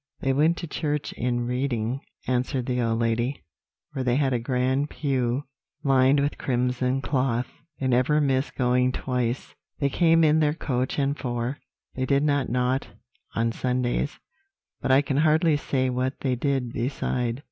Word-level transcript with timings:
"They 0.21 0.33
went 0.33 0.57
to 0.57 0.65
church 0.65 1.13
in 1.13 1.45
Reading," 1.45 2.01
answered 2.25 2.65
the 2.65 2.81
old 2.81 2.97
lady; 2.97 3.43
"where 3.93 4.03
they 4.03 4.15
had 4.15 4.33
a 4.33 4.39
grand 4.39 4.89
pew 4.89 5.43
lined 5.83 6.19
with 6.19 6.39
crimson 6.39 7.01
cloth. 7.03 7.51
They 7.79 7.85
never 7.87 8.19
missed 8.19 8.55
going 8.55 8.93
twice; 8.93 9.53
they 9.77 9.89
came 9.89 10.23
in 10.23 10.39
their 10.39 10.55
coach 10.55 10.97
and 10.97 11.15
four; 11.15 11.59
they 11.93 12.07
did 12.07 12.23
not 12.23 12.49
knot 12.49 12.87
on 13.35 13.51
Sundays, 13.51 14.17
but 14.81 14.89
I 14.89 15.03
can 15.03 15.17
hardly 15.17 15.55
say 15.55 15.87
what 15.91 16.21
they 16.21 16.35
did 16.35 16.73
beside." 16.73 17.39